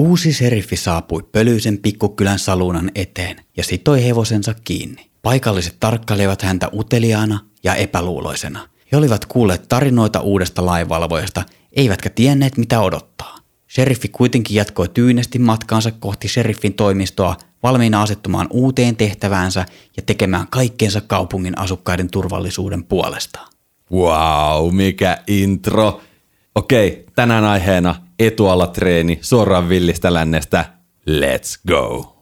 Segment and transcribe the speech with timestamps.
[0.00, 5.10] Uusi seriffi saapui pölyisen pikkukylän salunan eteen ja sitoi hevosensa kiinni.
[5.22, 8.68] Paikalliset tarkkailevat häntä uteliaana ja epäluuloisena.
[8.92, 11.42] He olivat kuulleet tarinoita uudesta lainvalvojasta,
[11.72, 13.36] eivätkä tienneet mitä odottaa.
[13.74, 21.00] Sheriffi kuitenkin jatkoi tyynesti matkaansa kohti sheriffin toimistoa, valmiina asettumaan uuteen tehtäväänsä ja tekemään kaikkeensa
[21.00, 23.40] kaupungin asukkaiden turvallisuuden puolesta.
[23.92, 26.00] Wow, mikä intro!
[26.54, 30.64] Okei, tänään aiheena etuala treeni suoraan villistä lännestä.
[31.10, 32.16] Let's go!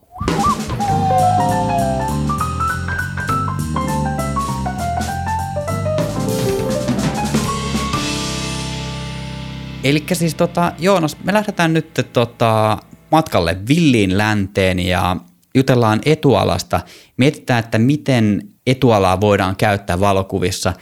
[9.84, 12.78] Eli siis tota, Joonas, me lähdetään nyt tota,
[13.10, 15.16] matkalle villiin länteen ja
[15.54, 16.80] jutellaan etualasta.
[17.16, 20.72] Mietitään, että miten etualaa voidaan käyttää valokuvissa.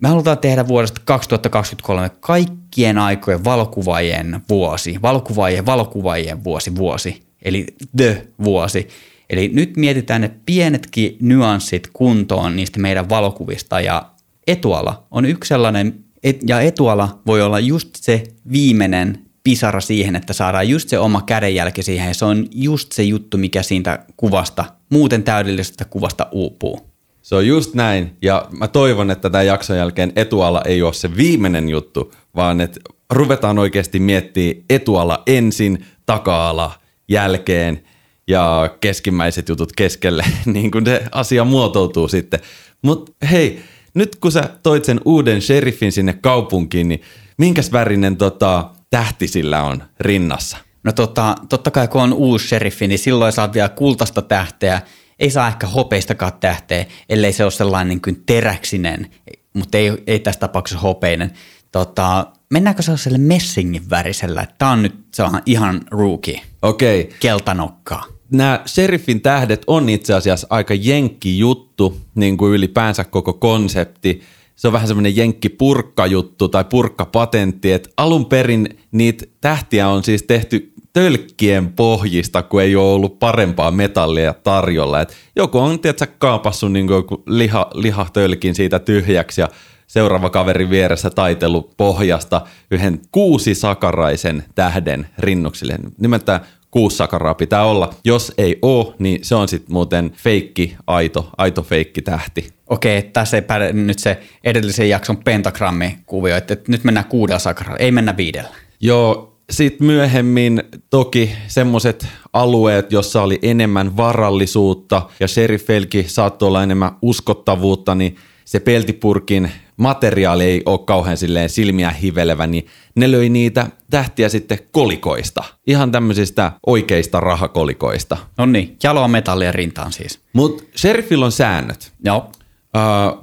[0.00, 8.28] Me halutaan tehdä vuodesta 2023 kaikkien aikojen valokuvaajien vuosi, valokuvaajien, valokuvaajien vuosi, vuosi, eli the
[8.44, 8.88] vuosi.
[9.30, 14.10] Eli nyt mietitään ne pienetkin nyanssit kuntoon niistä meidän valokuvista ja
[14.46, 20.32] etuala on yksi sellainen, et, ja etuala voi olla just se viimeinen pisara siihen, että
[20.32, 24.64] saadaan just se oma kädenjälki siihen ja se on just se juttu, mikä siitä kuvasta,
[24.90, 26.95] muuten täydellisestä kuvasta uupuu.
[27.26, 31.16] Se on just näin, ja mä toivon, että tämän jakson jälkeen etuala ei ole se
[31.16, 36.72] viimeinen juttu, vaan että ruvetaan oikeasti miettimään etuala ensin, taka-ala
[37.08, 37.82] jälkeen
[38.28, 42.40] ja keskimmäiset jutut keskelle, niin kuin se asia muotoutuu sitten.
[42.82, 43.60] Mutta hei,
[43.94, 47.02] nyt kun sä toit sen uuden sheriffin sinne kaupunkiin, niin
[47.38, 50.56] minkäs värinen tota, tähti sillä on rinnassa?
[50.82, 54.82] No tota, totta kai kun on uusi sheriffi, niin silloin saa vielä kultaista tähteä.
[55.18, 59.10] Ei saa ehkä hopeistakaan tähteä, ellei se ole sellainen niin kuin teräksinen,
[59.52, 61.30] mutta ei, ei tässä tapauksessa hopeinen.
[61.72, 64.46] Tota, mennäänkö sellaiselle messingin värisellä?
[64.58, 66.40] Tämä on nyt sellainen ihan rookie.
[66.62, 67.00] Okei.
[67.00, 67.18] Okay.
[67.20, 74.20] Keltanokkaa nämä sheriffin tähdet on itse asiassa aika jenkki juttu, niin kuin ylipäänsä koko konsepti.
[74.56, 80.22] Se on vähän semmoinen jenkki purkkajuttu tai purkkapatentti, että alun perin niitä tähtiä on siis
[80.22, 85.00] tehty tölkkien pohjista, kun ei ole ollut parempaa metallia tarjolla.
[85.00, 86.88] Et joku on tietysti kaapassu niin
[87.26, 89.48] liha, lihatölkin siitä tyhjäksi ja
[89.86, 92.40] seuraava kaveri vieressä taitelu pohjasta
[92.70, 95.78] yhden kuusi sakaraisen tähden rinnuksille.
[95.98, 96.40] Nimeltään
[96.70, 97.94] kuusi sakaraa pitää olla.
[98.04, 102.48] Jos ei ole, niin se on sitten muuten feikki, aito, aito feikki tähti.
[102.66, 107.90] Okei, tässä ei päde nyt se edellisen jakson pentagrammi-kuvio, että nyt mennään kuudella sakaralla, ei
[107.90, 108.50] mennä viidellä.
[108.80, 116.96] Joo, sitten myöhemmin toki semmoiset alueet, jossa oli enemmän varallisuutta ja sheriffeilkin saattoi olla enemmän
[117.02, 123.66] uskottavuutta, niin se peltipurkin materiaali ei ole kauhean silleen silmiä hivelevä, niin ne löi niitä
[123.90, 125.44] tähtiä sitten kolikoista.
[125.66, 128.16] Ihan tämmöisistä oikeista rahakolikoista.
[128.38, 130.20] No niin, jaloa metallia rintaan siis.
[130.32, 131.92] Mutta sheriffillä on säännöt.
[132.04, 132.30] Joo.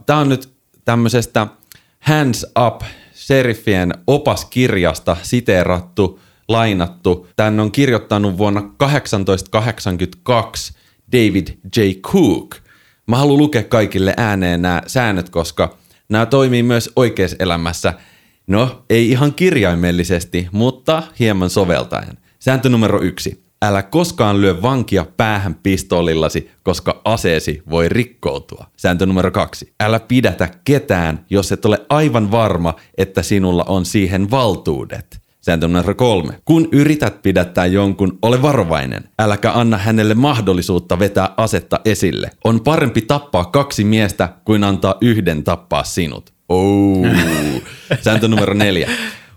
[0.06, 0.50] Tämä on nyt
[0.86, 1.48] tämmöisestä
[2.00, 2.82] Hands Up
[3.28, 7.28] sheriffien opaskirjasta siteerattu, lainattu.
[7.36, 10.74] Tän on kirjoittanut vuonna 1882
[11.12, 11.48] David
[11.78, 11.82] J.
[12.02, 12.56] Cook.
[13.08, 15.78] Mä haluan lukea kaikille ääneen nämä säännöt, koska
[16.10, 17.94] nämä toimii myös oikeassa elämässä.
[18.48, 22.18] No, ei ihan kirjaimellisesti, mutta hieman soveltaen.
[22.40, 23.43] Sääntö numero yksi.
[23.64, 28.66] Älä koskaan lyö vankia päähän pistoolillasi, koska aseesi voi rikkoutua.
[28.78, 29.74] Sääntö numero kaksi.
[29.80, 35.20] Älä pidätä ketään, jos et ole aivan varma, että sinulla on siihen valtuudet.
[35.42, 36.34] Sääntö numero kolme.
[36.46, 39.04] Kun yrität pidättää jonkun, ole varovainen.
[39.20, 42.30] Äläkä anna hänelle mahdollisuutta vetää asetta esille.
[42.44, 46.34] On parempi tappaa kaksi miestä kuin antaa yhden tappaa sinut.
[46.50, 47.06] Oh.
[48.04, 48.90] Sääntö numero neljä.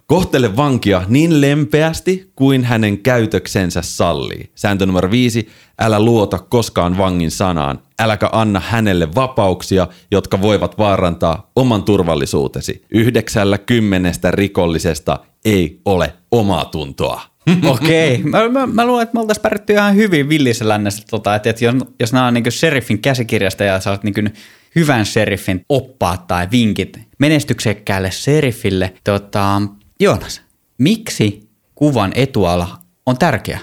[0.06, 4.50] Kohtele vankia niin lempeästi kuin hänen käytöksensä sallii.
[4.54, 5.48] Sääntö numero viisi.
[5.80, 7.78] Älä luota koskaan vangin sanaan.
[7.98, 12.84] Äläkä anna hänelle vapauksia, jotka voivat vaarantaa oman turvallisuutesi.
[12.90, 17.20] Yhdeksällä kymmenestä rikollisesta ei ole omaa tuntoa.
[17.64, 18.14] Okei.
[18.14, 18.30] Okay.
[18.30, 21.64] Mä, mä, mä, luulen, että me oltaisiin pärjätty ihan hyvin villissä lännessä, tota, että, että
[21.64, 24.32] jos, jos nämä on niin sheriffin käsikirjasta ja saat niin
[24.76, 29.62] hyvän sheriffin oppaat tai vinkit menestyksekkäälle sheriffille, tota,
[30.00, 30.40] Joonas,
[30.78, 32.68] miksi kuvan etuala
[33.06, 33.60] on tärkeä?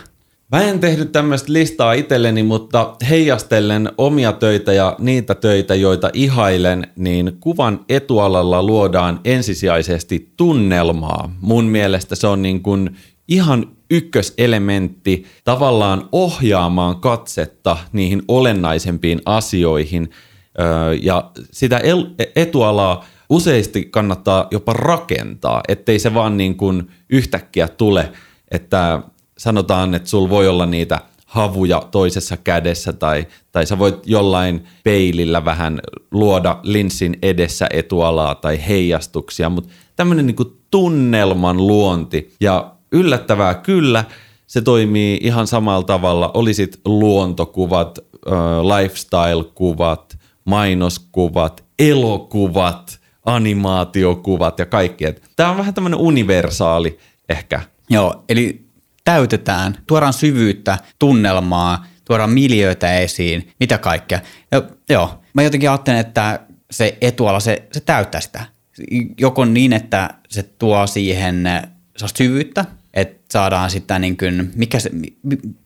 [0.51, 6.88] Mä en tehnyt tämmöistä listaa itselleni, mutta heijastellen omia töitä ja niitä töitä, joita ihailen,
[6.95, 11.35] niin kuvan etualalla luodaan ensisijaisesti tunnelmaa.
[11.41, 12.95] Mun mielestä se on niin kuin
[13.27, 20.09] ihan ykköselementti tavallaan ohjaamaan katsetta niihin olennaisempiin asioihin.
[21.01, 21.81] Ja sitä
[22.35, 28.12] etualaa useasti kannattaa jopa rakentaa, ettei se vaan niin kuin yhtäkkiä tule,
[28.52, 29.02] että
[29.38, 35.46] sanotaan, että sul voi olla niitä havuja toisessa kädessä tai, tai sä voit jollain peilillä
[35.46, 35.81] vähän
[36.12, 42.34] luoda linssin edessä etualaa tai heijastuksia, mutta tämmöinen niin tunnelman luonti.
[42.40, 44.06] Ja yllättävää kyllä,
[44.48, 48.00] se toimii ihan samalla tavalla, olisit luontokuvat,
[48.64, 55.06] lifestyle-kuvat, mainoskuvat, elokuvat, animaatiokuvat ja kaikki.
[55.36, 57.00] Tämä on vähän tämmöinen universaali
[57.30, 57.62] ehkä.
[57.90, 58.66] Joo, eli
[59.04, 64.20] täytetään, tuodaan syvyyttä, tunnelmaa, tuodaan miljöitä esiin, mitä kaikkea.
[64.52, 66.40] Ja, joo, mä jotenkin ajattelen, että
[66.72, 68.46] se etuala, se, se täyttää sitä.
[69.20, 71.44] Joko niin, että se tuo siihen
[72.16, 72.82] syvyyttä, että
[73.33, 74.91] saadaan sitä niin kuin, mikä se...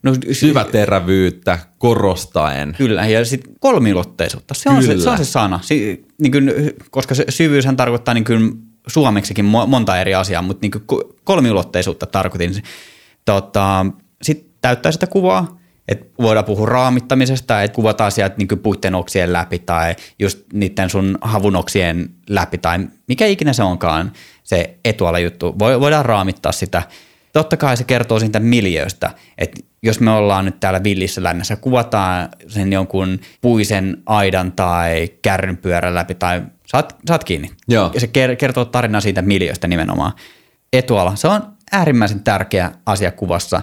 [0.03, 2.75] No, Syväterävyyttä korostaen.
[2.77, 4.53] Kyllä, ja sitten kolmiulotteisuutta.
[4.53, 5.59] Se on se, se on se sana.
[5.63, 6.51] Si, niin kuin,
[6.91, 8.51] koska se syvyyshän tarkoittaa niin kuin
[8.87, 10.83] suomeksikin monta eri asiaa, mutta niin kuin
[11.23, 12.63] kolmiulotteisuutta tarkoitin.
[13.25, 13.85] Tota,
[14.21, 19.59] sitten täyttää sitä kuvaa, että voidaan puhua raamittamisesta, että kuvataan sieltä niin puitten oksien läpi
[19.59, 24.11] tai just niiden sun havunoksien läpi tai mikä ikinä se onkaan
[24.43, 25.59] se etuala juttu.
[25.59, 26.83] Voidaan raamittaa sitä–
[27.37, 32.29] totta kai se kertoo siitä miljöistä, että jos me ollaan nyt täällä villissä lännässä, kuvataan
[32.47, 37.49] sen jonkun puisen aidan tai kärrynpyörän läpi tai saat, saat kiinni.
[37.67, 37.91] Joo.
[37.93, 38.07] Ja se
[38.37, 40.11] kertoo tarinaa siitä miljöistä nimenomaan.
[40.73, 41.41] Etuala, se on
[41.71, 43.61] äärimmäisen tärkeä asia kuvassa.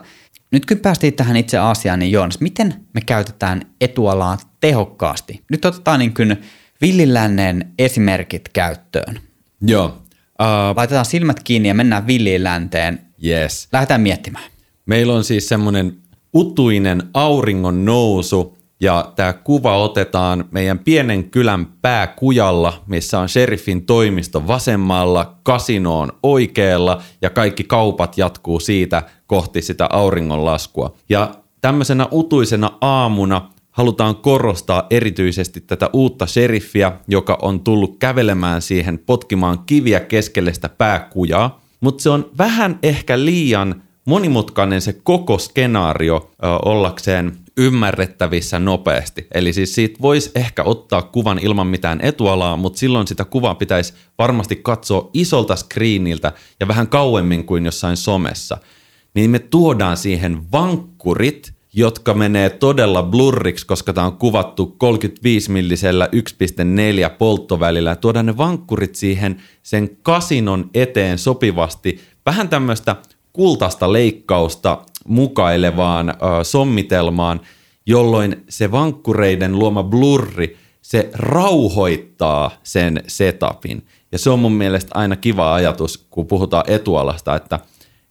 [0.51, 5.43] Nyt kun päästiin tähän itse asiaan, niin Joonas, miten me käytetään etualaa tehokkaasti?
[5.51, 6.37] Nyt otetaan niin kuin
[6.81, 9.21] villilännen esimerkit käyttöön.
[9.61, 9.87] Joo.
[9.87, 13.69] Uh, Laitetaan silmät kiinni ja mennään villiin länteen Yes.
[13.73, 14.45] Lähdetään miettimään.
[14.87, 15.97] Meillä on siis semmoinen
[16.35, 24.47] utuinen auringon nousu ja tämä kuva otetaan meidän pienen kylän pääkujalla, missä on sheriffin toimisto
[24.47, 30.97] vasemmalla, kasino on oikealla ja kaikki kaupat jatkuu siitä kohti sitä auringonlaskua.
[31.09, 38.99] Ja tämmöisenä utuisena aamuna halutaan korostaa erityisesti tätä uutta sheriffiä, joka on tullut kävelemään siihen
[38.99, 46.31] potkimaan kiviä keskelle sitä pääkujaa mutta se on vähän ehkä liian monimutkainen se koko skenaario
[46.45, 49.27] ö, ollakseen ymmärrettävissä nopeasti.
[49.35, 53.95] Eli siis siitä voisi ehkä ottaa kuvan ilman mitään etualaa, mutta silloin sitä kuvaa pitäisi
[54.19, 58.59] varmasti katsoa isolta screeniltä ja vähän kauemmin kuin jossain somessa.
[59.15, 66.09] Niin me tuodaan siihen vankkurit, jotka menee todella blurriksi, koska tämä on kuvattu 35 millisellä
[67.07, 67.97] 1.4 polttovälillä.
[67.97, 72.97] Tuodaan ne vankkurit siihen sen kasinon eteen sopivasti, vähän tämmöistä
[73.33, 74.79] kultaista leikkausta
[75.09, 77.41] mukailevaan ö, sommitelmaan,
[77.87, 83.87] jolloin se vankkureiden luoma blurri, se rauhoittaa sen setupin.
[84.13, 87.61] Ja se on mun mielestä aina kiva ajatus, kun puhutaan etualasta, että,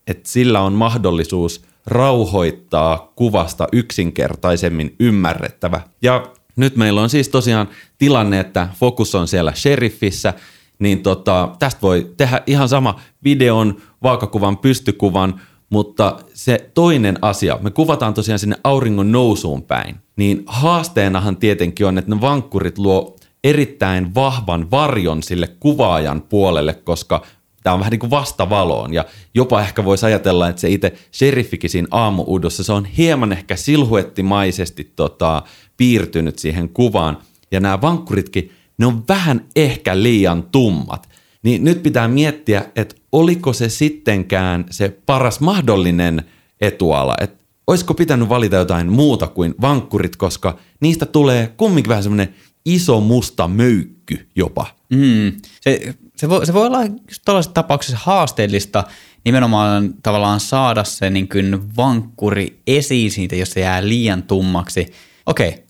[0.08, 5.82] että sillä on mahdollisuus– rauhoittaa kuvasta yksinkertaisemmin ymmärrettävä.
[6.02, 7.68] Ja nyt meillä on siis tosiaan
[7.98, 10.34] tilanne, että fokus on siellä sheriffissä,
[10.80, 17.72] niin tota, tästä voi tehdä ihan sama videon, vaakakuvan, pystykuvan, mutta se toinen asia, me
[17.72, 24.16] kuvataan tosiaan sinne auringon nousuun päin, niin haasteenahan tietenkin on, että ne vankkurit luo erittäin
[24.16, 27.26] vahvan varjon sille kuvaajan puolelle, koska
[27.64, 31.70] tämä on vähän niin kuin vastavaloon ja jopa ehkä voisi ajatella, että se itse sheriffikin
[31.70, 35.44] siinä aamuudossa, se on hieman ehkä silhuettimaisesti tota,
[35.78, 37.18] piirtynyt siihen kuvaan
[37.52, 41.10] ja nämä vankkuritkin, ne on vähän ehkä liian tummat.
[41.44, 46.24] Niin nyt pitää miettiä, että oliko se sittenkään se paras mahdollinen
[46.62, 52.36] etuala, että olisiko pitänyt valita jotain muuta kuin vankkurit, koska niistä tulee kumminkin vähän semmoinen
[52.66, 54.66] iso musta möykky jopa.
[54.90, 55.32] Mm.
[55.62, 56.80] Se se voi, se voi olla
[57.26, 58.84] tällaisessa tapauksessa haasteellista
[59.26, 64.94] nimenomaan tavallaan saada se niin kuin vankkuri esiin siitä, jos se jää liian tummaksi.
[65.26, 65.64] Okei,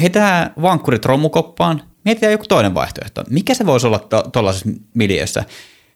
[0.00, 3.24] heitetään vankkurit romukoppaan, mietitään joku toinen vaihtoehto.
[3.30, 5.44] Mikä se voisi olla tuollaisessa to- miljössä?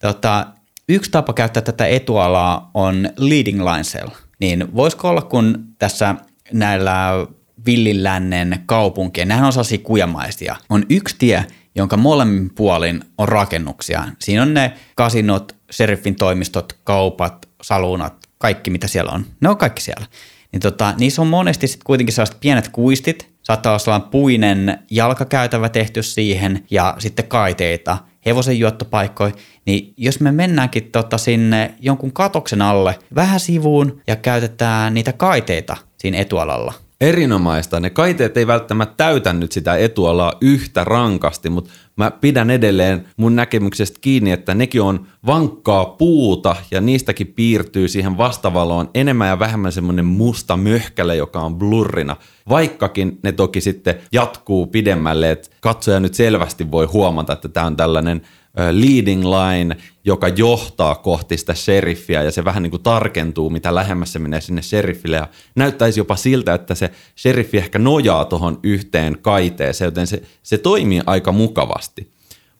[0.00, 0.46] Tota,
[0.88, 4.08] yksi tapa käyttää tätä etualaa on leading line cell.
[4.40, 6.14] Niin voisiko olla, kun tässä
[6.52, 7.26] näillä
[7.66, 14.04] villilännen kaupunkien, nehän on sellaisia kujamaisia, on yksi tie, jonka molemmin puolin on rakennuksia.
[14.18, 19.26] Siinä on ne kasinot, sheriffin toimistot, kaupat, salunat, kaikki mitä siellä on.
[19.40, 20.06] Ne on kaikki siellä.
[20.52, 26.02] Niin tota, niissä on monesti sitten kuitenkin sellaiset pienet kuistit, saattaa olla puinen jalkakäytävä tehty
[26.02, 29.32] siihen ja sitten kaiteita, hevosen juottopaikkoja,
[29.66, 35.76] niin jos me mennäänkin tota sinne jonkun katoksen alle vähän sivuun ja käytetään niitä kaiteita
[35.98, 37.80] siinä etualalla, Erinomaista.
[37.80, 43.36] Ne kaiteet ei välttämättä täytä nyt sitä etualaa yhtä rankasti, mutta mä pidän edelleen mun
[43.36, 49.72] näkemyksestä kiinni, että nekin on vankkaa puuta ja niistäkin piirtyy siihen vastavaloon enemmän ja vähemmän
[49.72, 52.16] semmoinen musta möhkäle, joka on blurrina.
[52.48, 57.76] Vaikkakin ne toki sitten jatkuu pidemmälle, että katsoja nyt selvästi voi huomata, että tämä on
[57.76, 58.22] tällainen
[58.56, 64.12] leading line, joka johtaa kohti sitä sheriffiä ja se vähän niin kuin tarkentuu, mitä lähemmäs
[64.12, 69.18] se menee sinne sheriffille ja näyttäisi jopa siltä, että se sheriffi ehkä nojaa tuohon yhteen
[69.22, 72.10] kaiteeseen, joten se, se toimii aika mukavasti.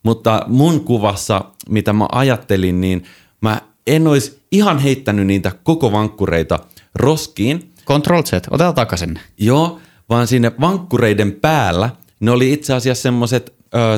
[0.03, 3.03] Mutta mun kuvassa, mitä mä ajattelin, niin
[3.41, 6.59] mä en olisi ihan heittänyt niitä koko vankkureita
[6.95, 7.73] roskiin.
[7.85, 9.19] Control Z, otetaan takaisin.
[9.37, 13.53] Joo, vaan sinne vankkureiden päällä ne oli itse asiassa semmoiset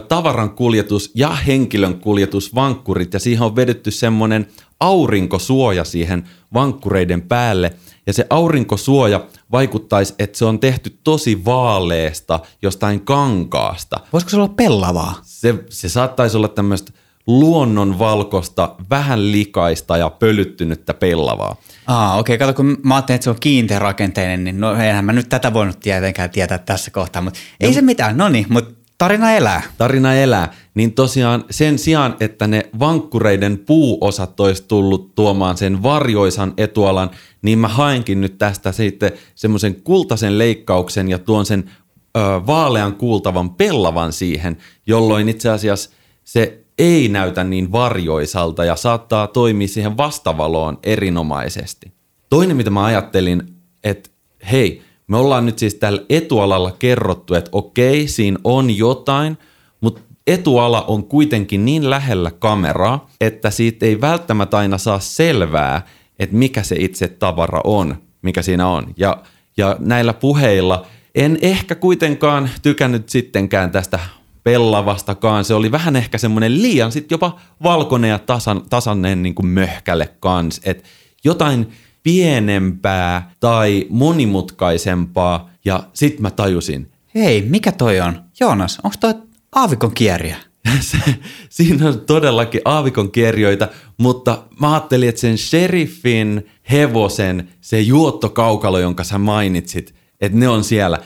[0.07, 4.47] tavaran kuljetus ja henkilön kuljetusvankkurit ja siihen on vedetty semmoinen
[4.79, 7.73] aurinkosuoja siihen vankkureiden päälle
[8.07, 13.99] ja se aurinkosuoja vaikuttaisi, että se on tehty tosi vaaleesta jostain kankaasta.
[14.13, 15.19] Voisiko se olla pellavaa?
[15.23, 16.91] Se, se saattaisi olla tämmöistä
[17.27, 21.55] luonnonvalkoista, vähän likaista ja pölyttynyttä pellavaa.
[21.87, 22.47] Aa, okei, okay.
[22.47, 25.53] kato, kun mä ajattelin, että se on kiinteä rakenteinen, niin no eihän mä nyt tätä
[25.53, 29.61] voinut tietenkään tietää tässä kohtaa, mutta ei se mitään, no niin, mutta Tarina elää.
[29.77, 30.53] Tarina elää.
[30.73, 37.09] Niin tosiaan sen sijaan, että ne vankkureiden puuosat olisi tullut tuomaan sen varjoisan etualan,
[37.41, 41.71] niin mä haenkin nyt tästä sitten semmoisen kultaisen leikkauksen ja tuon sen
[42.17, 45.89] ö, vaalean kuultavan pellavan siihen, jolloin itse asiassa
[46.23, 51.91] se ei näytä niin varjoisalta ja saattaa toimia siihen vastavaloon erinomaisesti.
[52.29, 54.09] Toinen, mitä mä ajattelin, että
[54.51, 59.37] hei, me ollaan nyt siis tällä etualalla kerrottu, että okei, siinä on jotain,
[59.81, 65.87] mutta etuala on kuitenkin niin lähellä kameraa, että siitä ei välttämättä aina saa selvää,
[66.19, 68.93] että mikä se itse tavara on, mikä siinä on.
[68.97, 69.17] Ja,
[69.57, 70.85] ja näillä puheilla
[71.15, 73.99] en ehkä kuitenkaan tykännyt sittenkään tästä
[74.43, 75.45] pellavastakaan.
[75.45, 80.09] Se oli vähän ehkä semmoinen liian sitten jopa valkoinen ja tasan, tasainen niin kuin möhkäle
[80.19, 80.61] kans.
[80.63, 80.83] Että
[81.23, 81.67] jotain
[82.05, 86.91] pienempää tai monimutkaisempaa ja sit mä tajusin.
[87.15, 88.21] Hei, mikä toi on?
[88.39, 89.13] Joonas, onko toi
[89.55, 90.37] aavikon kierriä?
[91.49, 99.03] siinä on todellakin aavikon kierjoita, mutta mä ajattelin, että sen sheriffin hevosen, se juottokaukalo, jonka
[99.03, 100.99] sä mainitsit, että ne on siellä.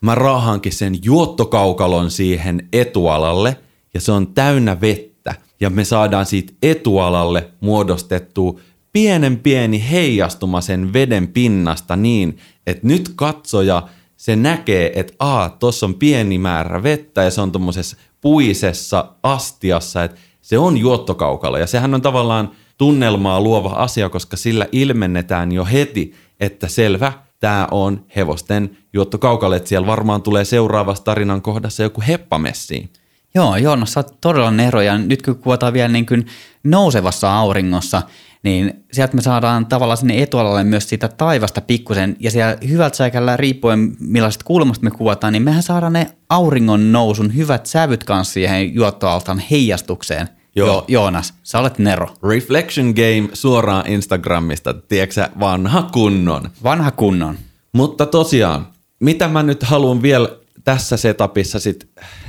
[0.00, 3.56] Mä raahankin sen juottokaukalon siihen etualalle
[3.94, 8.60] ja se on täynnä vettä ja me saadaan siitä etualalle muodostettua
[8.94, 15.86] pienen pieni heijastuma sen veden pinnasta niin, että nyt katsoja se näkee, että aa, tuossa
[15.86, 21.66] on pieni määrä vettä ja se on tuommoisessa puisessa astiassa, että se on juottokaukalo ja
[21.66, 28.04] sehän on tavallaan tunnelmaa luova asia, koska sillä ilmennetään jo heti, että selvä, tämä on
[28.16, 32.90] hevosten juottokaukalo, että siellä varmaan tulee seuraavassa tarinan kohdassa joku heppamessiin.
[33.34, 36.26] Joo, joo, no sä oot todella nero ja nyt kun kuvataan vielä niin kuin
[36.64, 38.02] nousevassa auringossa,
[38.44, 43.36] niin sieltä me saadaan tavallaan sinne etualalle myös siitä taivasta pikkusen, ja siellä hyvältä säikällä
[43.36, 48.74] riippuen millaiset kulmasta me kuvataan, niin mehän saadaan ne auringon nousun hyvät sävyt kanssa siihen
[48.74, 50.28] juottoaltaan heijastukseen.
[50.56, 50.66] Joo.
[50.66, 52.14] Jo, Joonas, sä olet Nero.
[52.22, 56.50] Reflection Game suoraan Instagramista, tiedätkö vanha kunnon.
[56.62, 57.38] Vanha kunnon.
[57.72, 58.66] Mutta tosiaan,
[59.00, 60.28] mitä mä nyt haluan vielä
[60.64, 61.88] tässä setupissa sit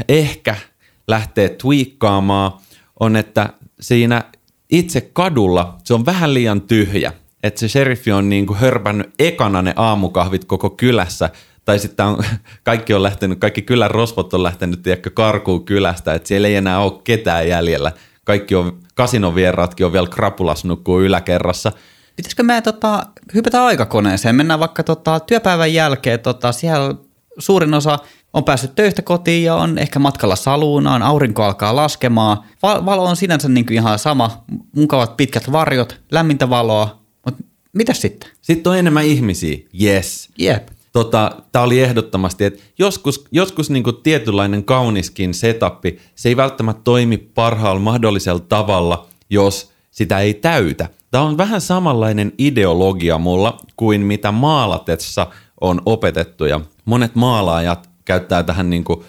[0.09, 0.55] ehkä
[1.07, 2.51] lähteä tweakkaamaan,
[2.99, 4.23] on, että siinä
[4.71, 7.13] itse kadulla se on vähän liian tyhjä.
[7.43, 11.29] Että se sheriffi on niin kuin hörpännyt ekana ne aamukahvit koko kylässä.
[11.65, 12.23] Tai sitten on,
[12.63, 16.79] kaikki on lähtenyt, kaikki kylän rosvot on lähtenyt tiedätkö, karkuun kylästä, että siellä ei enää
[16.79, 17.91] ole ketään jäljellä.
[18.23, 21.71] Kaikki on, kasinovieraatkin on vielä krapulas nukkuu yläkerrassa.
[22.15, 23.03] Pitäisikö me tota,
[23.33, 24.35] hypätä aikakoneeseen?
[24.35, 26.95] Mennään vaikka tota, työpäivän jälkeen, tota, siellä
[27.39, 27.99] suurin osa
[28.35, 32.37] on päässyt töistä kotiin ja on ehkä matkalla saluunaan, aurinko alkaa laskemaan.
[32.63, 34.43] valo on sinänsä niin kuin ihan sama,
[34.75, 38.29] mukavat pitkät varjot, lämmintä valoa, mutta mitä sitten?
[38.41, 40.29] Sitten on enemmän ihmisiä, yes.
[40.37, 40.67] Jep.
[40.93, 46.81] Tota, Tämä oli ehdottomasti, että joskus, joskus niin kuin tietynlainen kauniskin setappi, se ei välttämättä
[46.83, 50.89] toimi parhaalla mahdollisella tavalla, jos sitä ei täytä.
[51.11, 55.27] Tämä on vähän samanlainen ideologia mulla kuin mitä maalatessa
[55.61, 58.99] on opetettu ja monet maalaajat käyttää tähän niin kuin,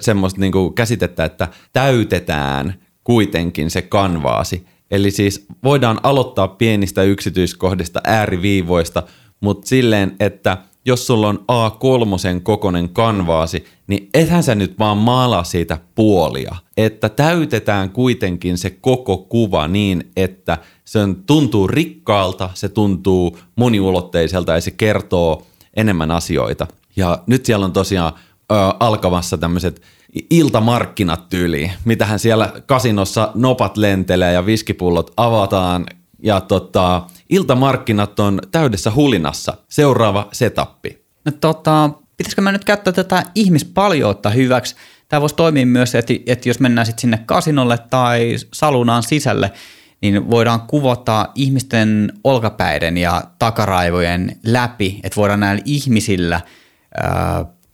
[0.00, 4.66] semmoista niin kuin käsitettä, että täytetään kuitenkin se kanvaasi.
[4.90, 9.02] Eli siis voidaan aloittaa pienistä yksityiskohdista, ääriviivoista,
[9.40, 15.44] mutta silleen, että jos sulla on A3 kokonen kanvaasi, niin ethän sä nyt vaan maalaa
[15.44, 16.56] siitä puolia.
[16.76, 24.60] Että täytetään kuitenkin se koko kuva niin, että se tuntuu rikkaalta, se tuntuu moniulotteiselta ja
[24.60, 25.46] se kertoo
[25.76, 26.66] enemmän asioita.
[27.00, 28.12] Ja nyt siellä on tosiaan
[28.52, 29.82] ö, alkamassa tämmöiset
[30.30, 31.72] iltamarkkinat tyyliin.
[31.84, 35.86] Mitähän siellä kasinossa nopat lentelee ja viskipullot avataan
[36.22, 39.54] ja tota, iltamarkkinat on täydessä hulinassa.
[39.68, 41.04] Seuraava setappi.
[41.24, 44.76] No, tota, pitäisikö mä nyt käyttää tätä ihmispaljoutta hyväksi?
[45.08, 49.52] Tämä voisi toimia myös, että, että jos mennään sitten sinne kasinolle tai salunaan sisälle,
[50.00, 56.40] niin voidaan kuvata ihmisten olkapäiden ja takaraivojen läpi, että voidaan näillä ihmisillä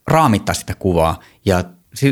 [0.06, 1.64] raamittaa sitä kuvaa ja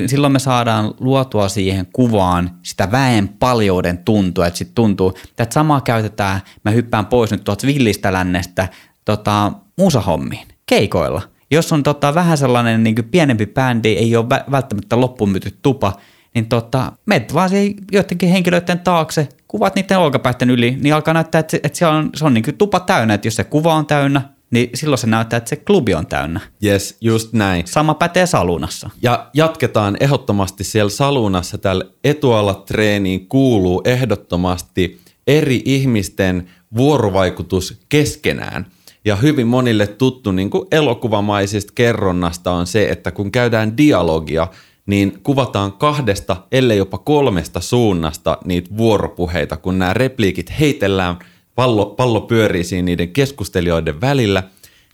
[0.07, 5.81] silloin me saadaan luotua siihen kuvaan sitä väen paljouden tuntua, että sitten tuntuu, että samaa
[5.81, 8.69] käytetään, mä hyppään pois nyt tuolta villistä lännestä
[9.05, 11.23] tota, musahommiin, keikoilla.
[11.51, 15.93] Jos on tota, vähän sellainen niin pienempi bändi, ei ole välttämättä loppumyyty tupa,
[16.35, 21.39] niin tota, menet vaan siihen joidenkin henkilöiden taakse, kuvat niiden olkapäitten yli, niin alkaa näyttää,
[21.39, 23.87] että se, että se on, se on niin tupa täynnä, että jos se kuva on
[23.87, 26.41] täynnä, niin silloin se näyttää, että se klubi on täynnä.
[26.65, 27.67] Yes, just näin.
[27.67, 28.91] Sama pätee salunassa.
[29.03, 31.59] Ja jatketaan ehdottomasti siellä salunassa.
[31.59, 38.67] Tällä etualatreeniin kuuluu ehdottomasti eri ihmisten vuorovaikutus keskenään.
[39.05, 44.49] Ja hyvin monille tuttu niin kuin elokuvamaisista kerronnasta on se, että kun käydään dialogia,
[44.87, 51.19] niin kuvataan kahdesta, ellei jopa kolmesta suunnasta niitä vuoropuheita, kun nämä repliikit heitellään–
[51.55, 54.43] pallo, pallo pyörii siinä niiden keskustelijoiden välillä,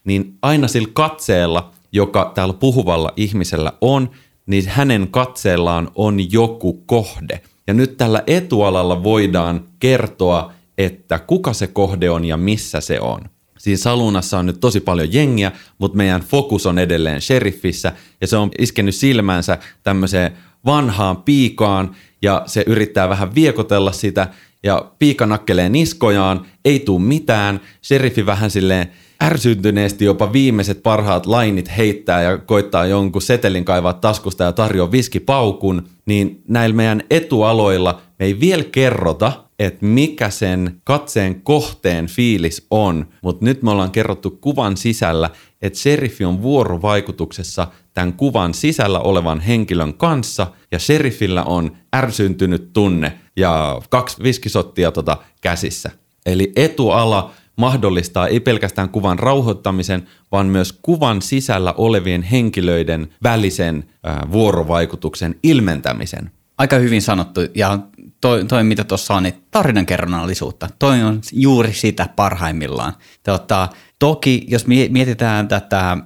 [0.05, 4.11] niin aina sillä katseella, joka täällä puhuvalla ihmisellä on,
[4.47, 7.40] niin hänen katseellaan on joku kohde.
[7.67, 13.21] Ja nyt tällä etualalla voidaan kertoa, että kuka se kohde on ja missä se on.
[13.59, 18.37] Siinä salunassa on nyt tosi paljon jengiä, mutta meidän fokus on edelleen sheriffissä ja se
[18.37, 20.33] on iskenyt silmänsä tämmöiseen
[20.67, 24.29] vanhaan piikaan ja se yrittää vähän viekotella sitä
[24.62, 31.76] ja piika nakkelee niskojaan, ei tuu mitään, sheriffi vähän silleen ärsyntyneesti jopa viimeiset parhaat lainit
[31.76, 38.26] heittää ja koittaa jonkun setelin kaivaa taskusta ja tarjoaa viskipaukun, niin näillä meidän etualoilla me
[38.26, 44.31] ei vielä kerrota, että mikä sen katseen kohteen fiilis on, mutta nyt me ollaan kerrottu
[44.31, 45.31] kuvan sisällä,
[45.62, 53.19] että sheriffi on vuorovaikutuksessa tämän kuvan sisällä olevan henkilön kanssa ja sheriffillä on ärsyntynyt tunne
[53.37, 55.91] ja kaksi viskisottia tota käsissä.
[56.26, 63.84] Eli etuala mahdollistaa ei pelkästään kuvan rauhoittamisen, vaan myös kuvan sisällä olevien henkilöiden välisen
[64.32, 66.30] vuorovaikutuksen ilmentämisen.
[66.58, 67.78] Aika hyvin sanottu ja
[68.21, 70.69] toi, toi mitä tuossa on, niin tarinankerronnallisuutta.
[70.78, 72.93] Toi on juuri sitä parhaimmillaan.
[73.23, 75.97] Tota, toki jos mietitään tätä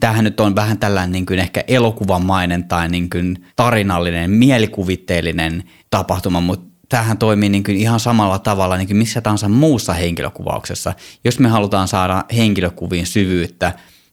[0.00, 6.40] tämähän nyt on vähän tällainen niin kuin ehkä elokuvamainen tai niin kuin tarinallinen, mielikuvitteellinen tapahtuma,
[6.40, 10.94] mutta tämähän toimii niin kuin ihan samalla tavalla niin kuin missä tahansa muussa henkilökuvauksessa.
[11.24, 13.72] Jos me halutaan saada henkilökuviin syvyyttä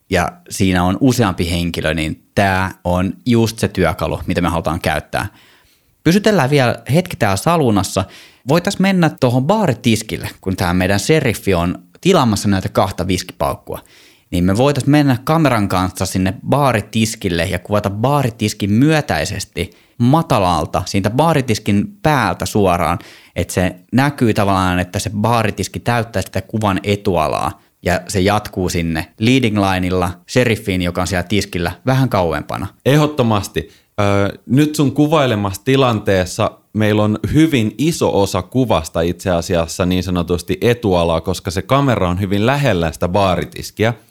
[0.09, 5.27] ja siinä on useampi henkilö, niin tämä on just se työkalu, mitä me halutaan käyttää.
[6.05, 8.05] Pysytellään vielä hetki täällä salunassa.
[8.47, 13.79] Voitaisiin mennä tuohon baaritiskille, kun tämä meidän seriffi on tilaamassa näitä kahta viskipaukkua
[14.31, 21.97] niin me voitaisiin mennä kameran kanssa sinne baaritiskille ja kuvata baaritiskin myötäisesti matalalta siitä baaritiskin
[22.03, 22.99] päältä suoraan,
[23.35, 29.13] että se näkyy tavallaan, että se baaritiski täyttää sitä kuvan etualaa ja se jatkuu sinne
[29.19, 32.67] leading lineilla sheriffiin, joka on siellä tiskillä vähän kauempana.
[32.85, 33.84] Ehdottomasti.
[34.01, 40.57] Öö, nyt sun kuvailemassa tilanteessa meillä on hyvin iso osa kuvasta itse asiassa niin sanotusti
[40.61, 43.93] etualaa, koska se kamera on hyvin lähellä sitä baaritiskiä–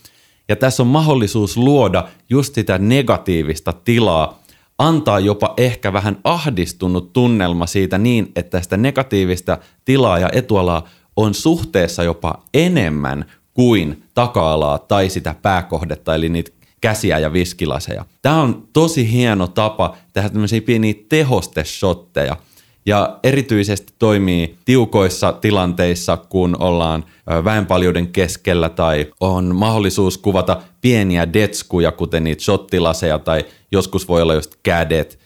[0.48, 4.42] ja tässä on mahdollisuus luoda just sitä negatiivista tilaa,
[4.78, 11.34] antaa jopa ehkä vähän ahdistunut tunnelma siitä niin, että sitä negatiivista tilaa ja etualaa on
[11.34, 18.04] suhteessa jopa enemmän kuin taka-alaa tai sitä pääkohdetta, eli niitä käsiä ja viskilaseja.
[18.22, 22.36] Tämä on tosi hieno tapa tehdä tämmöisiä pieniä tehosteshotteja–
[22.86, 27.04] ja erityisesti toimii tiukoissa tilanteissa, kun ollaan
[27.44, 34.34] väenpaljouden keskellä tai on mahdollisuus kuvata pieniä detskuja, kuten niitä shottilaseja tai joskus voi olla
[34.34, 35.18] just kädet.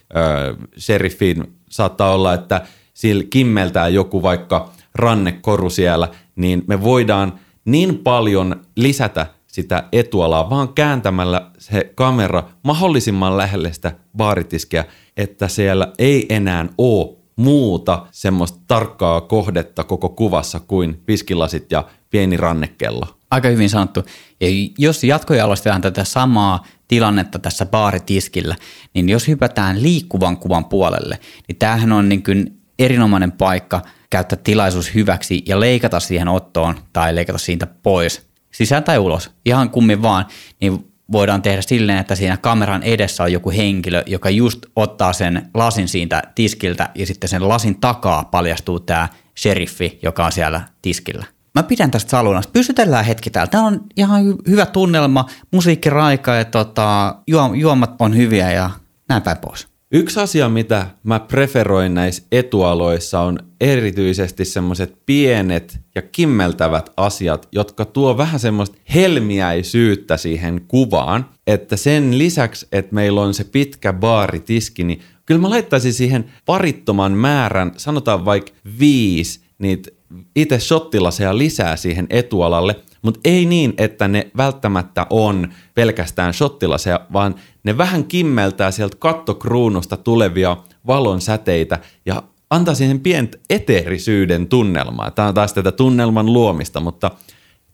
[0.79, 8.61] Sheriffin saattaa olla, että sillä kimmeltää joku vaikka rannekoru siellä, niin me voidaan niin paljon
[8.77, 14.85] lisätä sitä etualaa, vaan kääntämällä se kamera mahdollisimman lähelle sitä baaritiskiä,
[15.17, 22.37] että siellä ei enää ole muuta semmoista tarkkaa kohdetta koko kuvassa kuin viskilasit ja pieni
[22.37, 23.07] rannekello.
[23.31, 24.05] Aika hyvin sanottu.
[24.41, 24.47] Ja
[24.79, 28.57] jos jatkojalostetaan tätä samaa tilannetta tässä baaritiskillä,
[28.95, 34.95] niin jos hypätään liikkuvan kuvan puolelle, niin tämähän on niin kuin erinomainen paikka käyttää tilaisuus
[34.95, 38.28] hyväksi ja leikata siihen ottoon tai leikata siitä pois,
[38.59, 40.27] sisään tai ulos, ihan kummin vaan,
[40.61, 45.51] niin voidaan tehdä silleen, että siinä kameran edessä on joku henkilö, joka just ottaa sen
[45.55, 51.25] lasin siitä tiskiltä ja sitten sen lasin takaa paljastuu tämä sheriffi, joka on siellä tiskillä.
[51.55, 52.53] Mä pidän tästä salunasta.
[52.53, 53.51] Pysytellään hetki täällä.
[53.51, 57.15] Täällä on ihan hy- hyvä tunnelma, musiikki raika ja tota,
[57.55, 58.71] juomat on hyviä ja
[59.09, 59.69] näin päin pois.
[59.93, 67.85] Yksi asia, mitä mä preferoin näissä etualoissa on erityisesti semmoiset pienet ja kimmeltävät asiat, jotka
[67.85, 74.85] tuo vähän semmoista helmiäisyyttä siihen kuvaan, että sen lisäksi, että meillä on se pitkä baaritiski,
[74.85, 79.91] niin kyllä mä laittaisin siihen parittoman määrän, sanotaan vaikka viisi, niitä
[80.37, 87.35] itse shottilaseja lisää siihen etualalle, mutta ei niin, että ne välttämättä on pelkästään shottilaseja, vaan
[87.65, 90.57] ne vähän kimmeltää sieltä kattokruunusta tulevia
[90.87, 95.11] valon säteitä ja antaa siihen pientä eteerisyyden tunnelmaa.
[95.11, 97.11] Tämä on taas tätä tunnelman luomista, mutta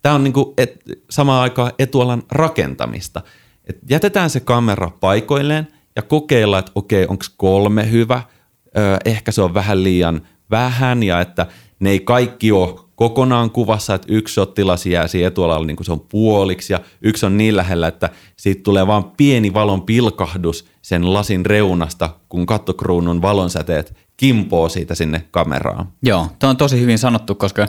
[0.03, 3.23] tämä on niinku et, samaan aikaan etualan rakentamista.
[3.65, 8.23] Et jätetään se kamera paikoilleen ja kokeillaan, että okei, onko kolme hyvä,
[8.77, 11.47] öö, ehkä se on vähän liian vähän ja että
[11.81, 15.93] ne ei kaikki ole kokonaan kuvassa, että yksi shottilasi jää siihen etualalle niin kuin se
[15.93, 21.15] on puoliksi ja yksi on niin lähellä, että siitä tulee vain pieni valon pilkahdus sen
[21.15, 25.89] lasin reunasta, kun kattokruunun valonsäteet kimpoo siitä sinne kameraan.
[26.03, 27.69] Joo, tuo on tosi hyvin sanottu, koska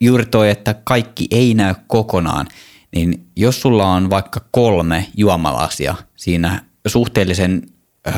[0.00, 2.46] juuri toi, että kaikki ei näy kokonaan,
[2.94, 7.62] niin jos sulla on vaikka kolme juomalasia siinä suhteellisen...
[8.06, 8.12] Öö,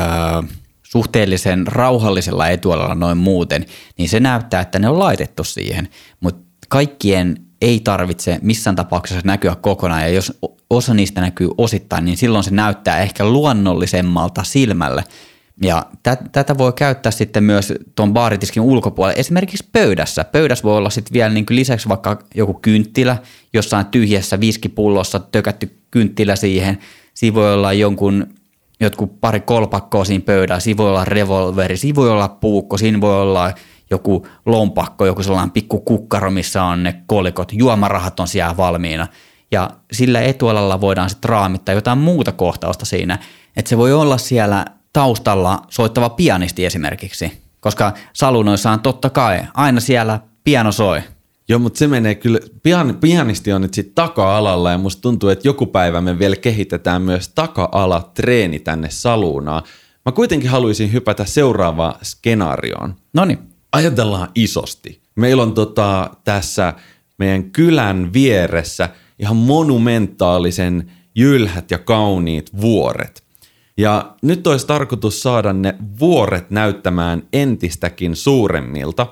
[0.94, 3.66] suhteellisen rauhallisella etualalla noin muuten,
[3.98, 5.88] niin se näyttää, että ne on laitettu siihen,
[6.20, 10.38] mutta kaikkien ei tarvitse missään tapauksessa näkyä kokonaan, ja jos
[10.70, 15.04] osa niistä näkyy osittain, niin silloin se näyttää ehkä luonnollisemmalta silmälle.
[15.62, 15.86] Ja
[16.32, 20.24] tätä voi käyttää sitten myös tuon baaritiskin ulkopuolella, esimerkiksi pöydässä.
[20.24, 23.16] Pöydässä voi olla sitten vielä niin lisäksi vaikka joku kynttilä,
[23.52, 26.78] jossain tyhjässä viskipullossa tökätty kynttilä siihen.
[27.14, 28.26] Siinä voi olla jonkun
[28.84, 33.22] jotkut pari kolpakkoa siinä pöydällä, siinä voi olla revolveri, siinä voi olla puukko, siinä voi
[33.22, 33.52] olla
[33.90, 39.06] joku lompakko, joku sellainen pikku kukkaro, missä on ne kolikot, juomarahat on siellä valmiina.
[39.50, 43.18] Ja sillä etualalla voidaan sitten raamittaa jotain muuta kohtausta siinä,
[43.56, 49.80] että se voi olla siellä taustalla soittava pianisti esimerkiksi, koska salunoissa on totta kai aina
[49.80, 51.02] siellä piano soi.
[51.48, 55.48] Joo, mutta se menee kyllä, pian, pianisti on nyt sitten taka-alalla ja musta tuntuu, että
[55.48, 59.62] joku päivä me vielä kehitetään myös taka-ala treeni tänne saluunaan.
[60.04, 62.94] Mä kuitenkin haluaisin hypätä seuraavaan skenaarioon.
[63.12, 63.38] No niin.
[63.72, 65.02] Ajatellaan isosti.
[65.16, 66.74] Meillä on tota, tässä
[67.18, 73.24] meidän kylän vieressä ihan monumentaalisen jylhät ja kauniit vuoret.
[73.76, 79.06] Ja nyt olisi tarkoitus saada ne vuoret näyttämään entistäkin suuremmilta,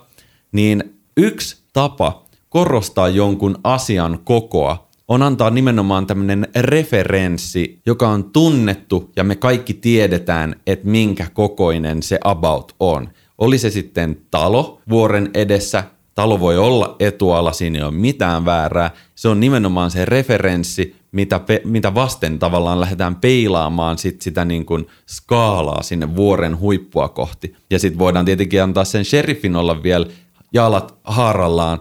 [0.53, 9.11] niin yksi tapa korostaa jonkun asian kokoa on antaa nimenomaan tämmöinen referenssi, joka on tunnettu
[9.17, 13.09] ja me kaikki tiedetään, että minkä kokoinen se about on.
[13.39, 18.91] Oli se sitten talo vuoren edessä, talo voi olla etuala, siinä ei ole mitään väärää.
[19.15, 24.67] Se on nimenomaan se referenssi, mitä, pe- mitä vasten tavallaan lähdetään peilaamaan sit sitä niin
[24.67, 27.57] kuin skaalaa sinne vuoren huippua kohti.
[27.71, 30.07] Ja sitten voidaan tietenkin antaa sen sheriffin olla vielä
[30.53, 31.81] jalat haarallaan,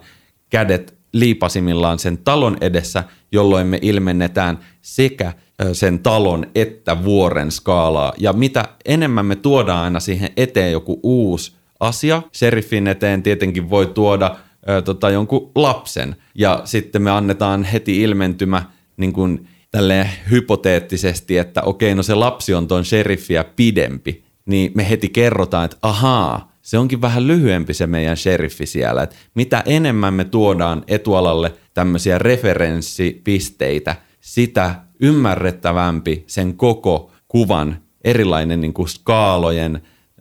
[0.49, 5.33] kädet liipasimillaan sen talon edessä, jolloin me ilmennetään sekä
[5.73, 8.13] sen talon että vuoren skaalaa.
[8.17, 13.85] Ja mitä enemmän me tuodaan aina siihen eteen joku uusi asia, sheriffin eteen tietenkin voi
[13.85, 14.35] tuoda
[14.69, 16.15] ö, tota, jonkun lapsen.
[16.35, 18.63] Ja sitten me annetaan heti ilmentymä
[18.97, 24.23] niin kuin tälleen hypoteettisesti, että okei, no se lapsi on ton sheriffiä pidempi.
[24.45, 29.03] Niin me heti kerrotaan, että ahaa, se onkin vähän lyhyempi se meidän sheriffi siellä.
[29.03, 38.73] että mitä enemmän me tuodaan etualalle tämmöisiä referenssipisteitä, sitä ymmärrettävämpi sen koko kuvan erilainen niin
[38.73, 39.75] kuin skaalojen,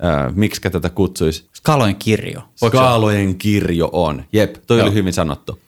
[0.05, 1.49] äh, miksi tätä kutsuisi?
[1.55, 2.41] Skaalojen kirjo.
[2.57, 4.25] Skaalojen kirjo on.
[4.33, 4.87] Jep, toi Joo.
[4.87, 5.59] oli hyvin sanottu.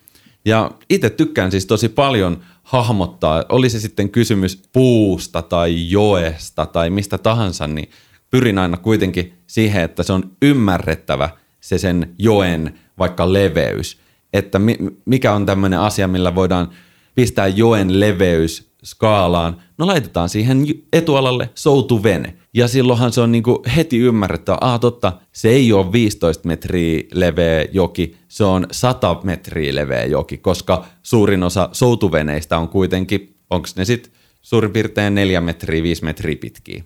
[0.44, 6.90] Ja itse tykkään siis tosi paljon hahmottaa, oli se sitten kysymys puusta tai joesta tai
[6.90, 7.90] mistä tahansa, niin
[8.32, 13.98] pyrin aina kuitenkin siihen, että se on ymmärrettävä se sen joen vaikka leveys.
[14.32, 14.60] Että
[15.04, 16.70] mikä on tämmöinen asia, millä voidaan
[17.14, 19.62] pistää joen leveys skaalaan.
[19.78, 22.34] No laitetaan siihen etualalle soutuvene.
[22.54, 27.66] Ja silloinhan se on niinku heti ymmärrettävä, ah totta, se ei ole 15 metriä leveä
[27.72, 33.84] joki, se on 100 metriä leveä joki, koska suurin osa soutuveneistä on kuitenkin, onko ne
[33.84, 36.84] sitten suurin piirtein neljä metriä, viisi metriä pitkiä.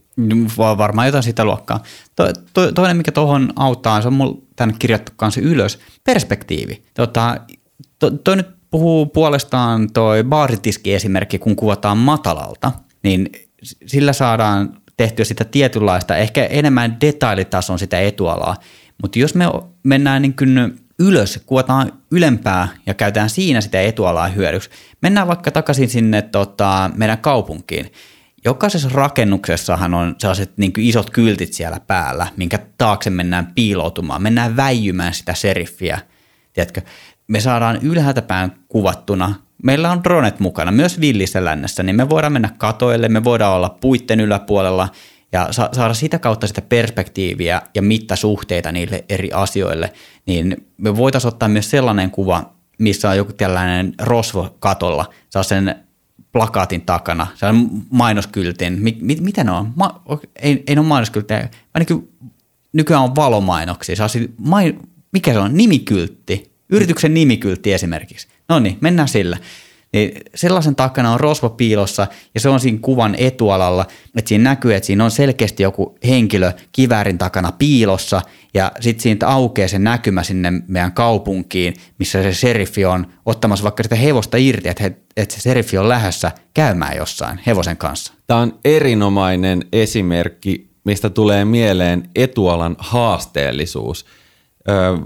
[0.56, 1.82] Varmaan jotain sitä luokkaa.
[2.16, 6.82] To, to, toinen, mikä tuohon auttaa, se on mulla tänne kirjattu kanssa ylös, perspektiivi.
[6.94, 7.36] Tota,
[7.98, 12.72] to, toi nyt puhuu puolestaan toi baaritiski-esimerkki, kun kuvataan matalalta.
[13.02, 13.30] niin
[13.86, 18.56] sillä saadaan tehtyä sitä tietynlaista, ehkä enemmän detailitason sitä etualaa.
[19.02, 19.44] Mutta jos me
[19.82, 24.70] mennään niin kuin ylös, kuvataan ylempää ja käytetään siinä sitä etualaa hyödyksi.
[25.02, 27.92] Mennään vaikka takaisin sinne tota, meidän kaupunkiin.
[28.44, 34.22] Jokaisessa rakennuksessahan on sellaiset niin isot kyltit siellä päällä, minkä taakse mennään piiloutumaan.
[34.22, 36.00] Mennään väijymään sitä seriffiä.
[36.52, 36.80] Tiedätkö?
[37.28, 39.34] Me saadaan ylhäältä päin kuvattuna.
[39.62, 43.76] Meillä on dronet mukana, myös villissä lännessä, niin me voidaan mennä katoille, me voidaan olla
[43.80, 44.88] puitten yläpuolella–
[45.36, 49.92] ja saada sitä kautta sitä perspektiiviä ja mittasuhteita niille eri asioille,
[50.26, 55.74] niin me voitaisiin ottaa myös sellainen kuva, missä on joku tällainen rosvo katolla, saa sen
[56.32, 58.72] plakaatin takana, se on mainoskyltin.
[58.82, 59.72] Mi, mi, mitä ne on?
[59.76, 60.02] Ma,
[60.42, 61.48] ei, ei ne ole mainoskylttejä.
[61.78, 62.08] Niin
[62.72, 63.96] nykyään on valomainoksia.
[63.96, 64.78] Saa main,
[65.12, 65.56] mikä se on?
[65.56, 66.50] Nimikyltti.
[66.68, 68.28] Yrityksen nimikyltti esimerkiksi.
[68.48, 69.38] No niin, mennään sillä
[69.96, 74.74] niin sellaisen takana on rosvo piilossa ja se on siinä kuvan etualalla, että siinä näkyy,
[74.74, 78.22] että siinä on selkeästi joku henkilö kiväärin takana piilossa
[78.54, 83.82] ja sitten siitä aukeaa se näkymä sinne meidän kaupunkiin, missä se seriffi on ottamassa vaikka
[83.82, 88.12] sitä hevosta irti, että, he, että se seriffi on lähdössä käymään jossain hevosen kanssa.
[88.26, 94.06] Tämä on erinomainen esimerkki, mistä tulee mieleen etualan haasteellisuus.
[94.68, 94.96] Öö,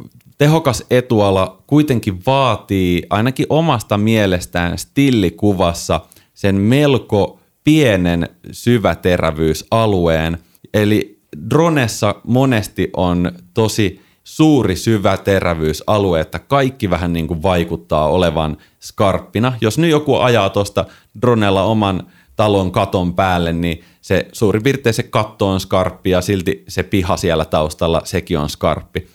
[0.41, 6.01] tehokas etuala kuitenkin vaatii ainakin omasta mielestään stillikuvassa
[6.35, 10.39] sen melko pienen syväterävyysalueen.
[10.75, 19.53] Eli dronessa monesti on tosi suuri syväterävyysalue, että kaikki vähän niin kuin vaikuttaa olevan skarppina.
[19.61, 20.85] Jos nyt joku ajaa tuosta
[21.23, 26.65] dronella oman talon katon päälle, niin se suurin piirtein se katto on skarppi ja silti
[26.69, 29.07] se piha siellä taustalla, sekin on skarppi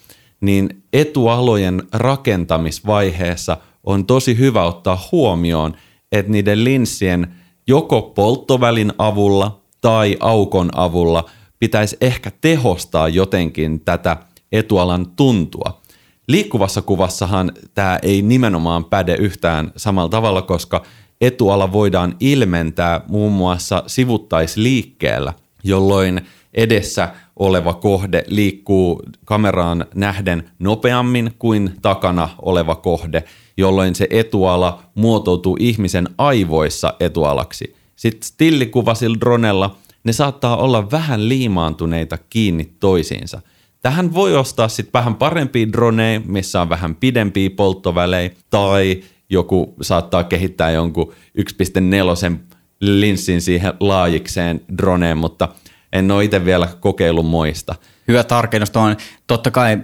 [0.46, 5.76] niin etualojen rakentamisvaiheessa on tosi hyvä ottaa huomioon,
[6.12, 7.34] että niiden linssien
[7.66, 11.24] joko polttovälin avulla tai aukon avulla
[11.58, 14.16] pitäisi ehkä tehostaa jotenkin tätä
[14.52, 15.80] etualan tuntua.
[16.28, 20.82] Liikkuvassa kuvassahan tämä ei nimenomaan päde yhtään samalla tavalla, koska
[21.20, 25.32] etuala voidaan ilmentää muun muassa sivuttaisliikkeellä,
[25.64, 26.20] jolloin
[26.54, 33.24] edessä oleva kohde liikkuu kameraan nähden nopeammin kuin takana oleva kohde,
[33.56, 37.76] jolloin se etuala muotoutuu ihmisen aivoissa etualaksi.
[37.96, 43.40] Sitten stillikuvasilla dronella ne saattaa olla vähän liimaantuneita kiinni toisiinsa.
[43.82, 50.24] Tähän voi ostaa sitten vähän parempia droneja, missä on vähän pidempiä polttovälejä, tai joku saattaa
[50.24, 52.36] kehittää jonkun 1.4
[52.80, 55.48] linssin siihen laajikseen droneen, mutta–
[55.92, 57.74] en ole itse vielä kokeillut moista.
[58.08, 58.96] Hyvä tarkennus tuohon.
[59.26, 59.78] Totta kai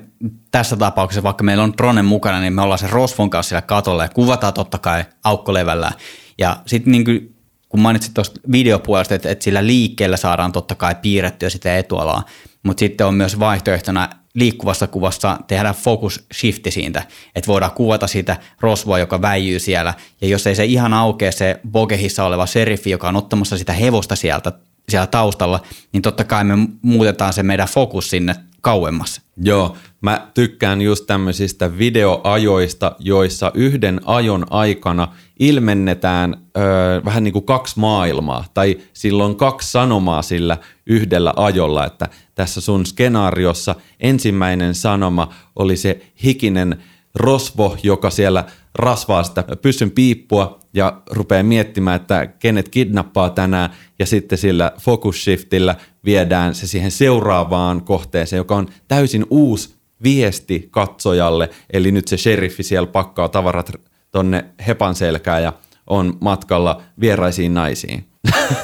[0.50, 4.02] tässä tapauksessa, vaikka meillä on drone mukana, niin me ollaan se rosvon kanssa siellä katolla
[4.02, 5.92] ja kuvataan totta kai aukkolevällä.
[6.38, 7.34] Ja sitten niin
[7.68, 12.22] kun mainitsit tuosta videopuolesta, että, että sillä liikkeellä saadaan totta kai piirrettyä sitä etualaa,
[12.62, 17.02] mutta sitten on myös vaihtoehtona liikkuvassa kuvassa tehdä focus shifti siitä,
[17.34, 21.60] että voidaan kuvata sitä rosvoa, joka väijyy siellä, ja jos ei se ihan aukea se
[21.70, 24.52] bogehissa oleva seriffi, joka on ottamassa sitä hevosta sieltä
[24.88, 25.60] siellä taustalla,
[25.92, 29.20] niin totta kai me muutetaan se meidän fokus sinne kauemmas.
[29.36, 37.44] Joo, mä tykkään just tämmöisistä videoajoista, joissa yhden ajon aikana ilmennetään öö, vähän niin kuin
[37.44, 45.34] kaksi maailmaa, tai silloin kaksi sanomaa sillä yhdellä ajolla, että tässä sun skenaariossa ensimmäinen sanoma
[45.56, 46.82] oli se hikinen
[47.14, 54.06] rosvo, joka siellä rasvaa sitä pyssyn piippua ja rupeaa miettimään, että kenet kidnappaa tänään ja
[54.06, 61.50] sitten sillä focus shiftillä viedään se siihen seuraavaan kohteeseen, joka on täysin uusi viesti katsojalle.
[61.72, 63.72] Eli nyt se sheriffi siellä pakkaa tavarat
[64.10, 65.52] tonne hepan selkään ja
[65.86, 68.04] on matkalla vieraisiin naisiin.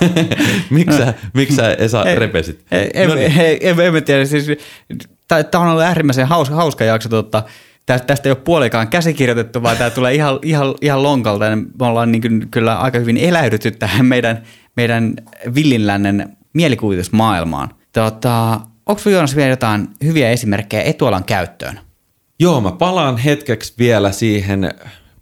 [0.70, 2.64] miksi sä, miksi sä Esa ei, repesit?
[2.70, 3.40] Ei, ei, no niin.
[3.40, 4.46] ei, ei, ei, tiedä, siis,
[5.28, 7.42] tämä on ollut äärimmäisen hauska, hauska jakso, totta,
[7.96, 11.44] tästä ei ole puolikaan käsikirjoitettu, vaan tämä tulee ihan, ihan, ihan lonkalta.
[11.56, 14.42] Me ollaan niin kuin, kyllä aika hyvin eläydytty tähän meidän,
[14.76, 15.14] meidän
[15.54, 17.68] villinlännen mielikuvitusmaailmaan.
[17.92, 21.80] Tota, onko Joonas vielä jotain hyviä esimerkkejä etualan käyttöön?
[22.40, 24.70] Joo, mä palaan hetkeksi vielä siihen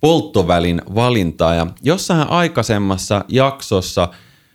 [0.00, 1.56] polttovälin valintaan.
[1.56, 4.08] Ja jossain aikaisemmassa jaksossa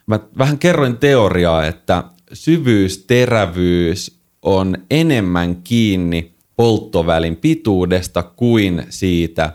[0.07, 6.30] mä vähän kerroin teoriaa, että syvyys, terävyys on enemmän kiinni
[6.61, 9.53] polttovälin pituudesta kuin siitä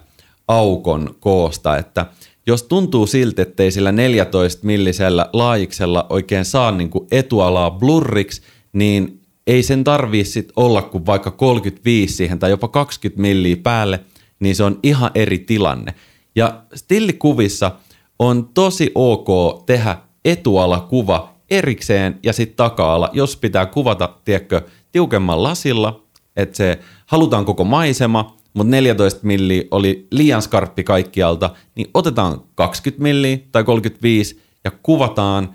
[0.48, 2.06] aukon koosta, että
[2.46, 8.42] jos tuntuu siltä, ettei sillä 14 millisellä laajiksella oikein saa niin kuin etualaa blurriksi,
[8.72, 14.00] niin ei sen tarvii sit olla kuin vaikka 35 siihen tai jopa 20 milliä päälle,
[14.40, 15.94] niin se on ihan eri tilanne.
[16.36, 17.72] Ja stillikuvissa
[18.18, 26.05] on tosi ok tehdä etualakuva erikseen ja sitten taka-ala, jos pitää kuvata, tiedätkö, tiukemman lasilla,
[26.36, 33.02] että se halutaan koko maisema, mutta 14 milli oli liian skarppi kaikkialta, niin otetaan 20
[33.02, 35.54] milli tai 35 ja kuvataan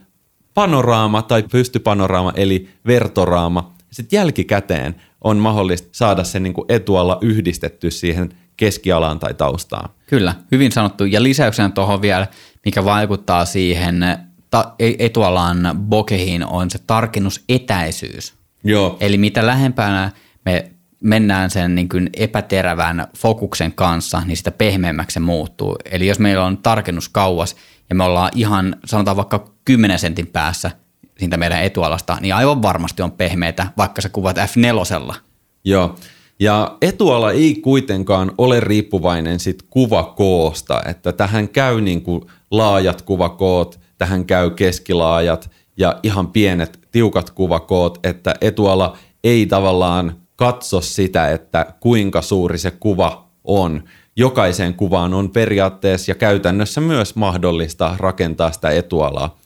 [0.53, 3.73] panoraama tai pystypanoraama eli vertoraama.
[3.91, 9.89] Sitten jälkikäteen on mahdollista saada se niin kuin etualla yhdistetty siihen keskialaan tai taustaan.
[10.07, 11.05] Kyllä, hyvin sanottu.
[11.05, 12.27] Ja lisäyksenä tuohon vielä,
[12.65, 14.05] mikä vaikuttaa siihen
[14.49, 18.33] ta- e- etualan bokehiin, on se tarkennusetäisyys.
[18.63, 18.97] Joo.
[18.99, 20.11] Eli mitä lähempänä
[20.45, 20.71] me
[21.03, 25.75] mennään sen niin kuin epäterävän fokuksen kanssa, niin sitä pehmeämmäksi se muuttuu.
[25.91, 27.55] Eli jos meillä on tarkennus kauas
[27.89, 30.71] ja me ollaan ihan, sanotaan vaikka 10 sentin päässä
[31.19, 35.15] siitä meidän etualasta, niin aivan varmasti on pehmeitä, vaikka sä kuvat F4.
[35.63, 35.95] Joo.
[36.39, 43.79] Ja etuala ei kuitenkaan ole riippuvainen sit kuvakoosta, että tähän käy niin kuin laajat kuvakoot,
[43.97, 51.65] tähän käy keskilaajat ja ihan pienet tiukat kuvakoot, että etuala ei tavallaan katso sitä, että
[51.79, 53.83] kuinka suuri se kuva on.
[54.15, 59.39] Jokaiseen kuvaan on periaatteessa ja käytännössä myös mahdollista rakentaa sitä etualaa.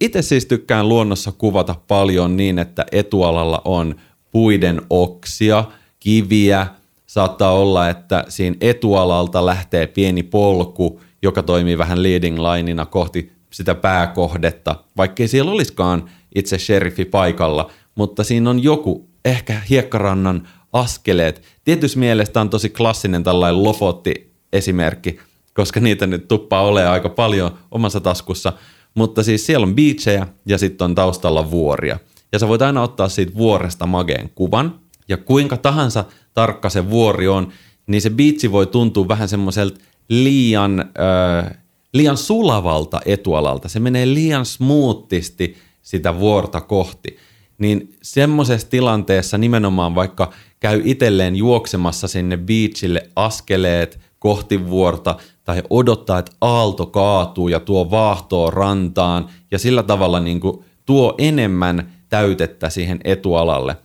[0.00, 3.94] Itse siis tykkään luonnossa kuvata paljon niin, että etualalla on
[4.30, 5.64] puiden oksia,
[6.00, 6.66] kiviä,
[7.06, 13.74] saattaa olla, että siinä etualalta lähtee pieni polku, joka toimii vähän leading lineina kohti sitä
[13.74, 21.42] pääkohdetta, vaikkei siellä olisikaan itse sheriffi paikalla, mutta siinä on joku ehkä hiekkarannan askeleet.
[21.64, 25.18] Tietysti mielestä on tosi klassinen tällainen lofotti esimerkki,
[25.54, 28.52] koska niitä nyt tuppaa ole aika paljon omassa taskussa,
[28.94, 31.98] mutta siis siellä on beachejä ja sitten on taustalla vuoria.
[32.32, 36.04] Ja sä voit aina ottaa siitä vuoresta mageen kuvan, ja kuinka tahansa
[36.34, 37.52] tarkka se vuori on,
[37.86, 41.58] niin se biitsi voi tuntua vähän semmoiselta liian, äh,
[41.92, 43.68] liian sulavalta etualalta.
[43.68, 47.16] Se menee liian smoothisti sitä vuorta kohti
[47.58, 56.18] niin semmoisessa tilanteessa nimenomaan vaikka käy itselleen juoksemassa sinne beachille askeleet kohti vuorta tai odottaa,
[56.18, 62.70] että aalto kaatuu ja tuo vaahtoa rantaan ja sillä tavalla niin kuin tuo enemmän täytettä
[62.70, 63.76] siihen etualalle.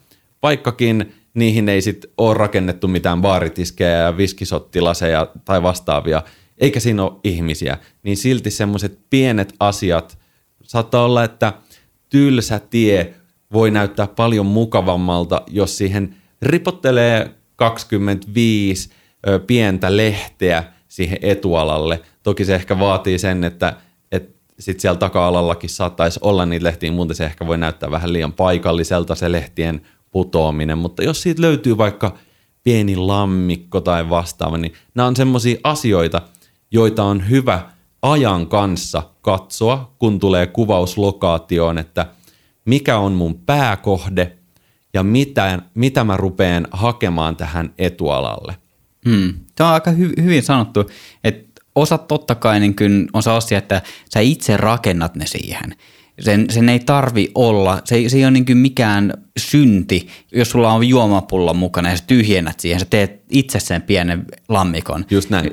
[0.43, 6.21] Vaikkakin niihin ei sitten ole rakennettu mitään baaritiskejä ja viskisottilaseja tai vastaavia,
[6.57, 10.17] eikä siinä ole ihmisiä, niin silti semmoiset pienet asiat,
[10.63, 11.53] saattaa olla, että
[12.09, 13.13] tylsä tie
[13.53, 18.89] voi näyttää paljon mukavammalta, jos siihen ripottelee 25
[19.27, 22.01] ö, pientä lehteä siihen etualalle.
[22.23, 23.73] Toki se ehkä vaatii sen, että,
[24.11, 28.33] että sitten siellä taka-alallakin saattaisi olla niitä lehtiä, muuten se ehkä voi näyttää vähän liian
[28.33, 32.17] paikalliselta se lehtien putoaminen, mutta jos siitä löytyy vaikka
[32.63, 36.21] pieni lammikko tai vastaava, niin nämä on semmoisia asioita,
[36.71, 37.69] joita on hyvä
[38.01, 42.05] ajan kanssa katsoa, kun tulee kuvauslokaatioon, että–
[42.65, 44.37] mikä on mun pääkohde
[44.93, 48.55] ja mitä, mitä mä rupeen hakemaan tähän etualalle.
[49.09, 49.33] Hmm.
[49.55, 50.89] Tämä on aika hy- hyvin sanottu,
[51.23, 52.75] että osa totta kai niin
[53.13, 53.81] on se asia, että
[54.13, 55.75] sä itse rakennat ne siihen.
[56.19, 60.73] Sen, sen ei tarvi olla, se ei, se ei ole niin mikään synti, jos sulla
[60.73, 65.05] on juomapullo mukana ja sä tyhjennät siihen, sä teet itse sen pienen lammikon.
[65.11, 65.51] Just näin.